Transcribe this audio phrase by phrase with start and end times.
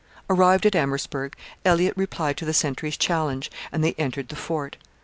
[0.31, 4.77] Arrived at Amherstburg, Elliott replied to the sentry's challenge, and they entered the fort.